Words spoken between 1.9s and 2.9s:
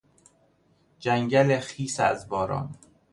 از باران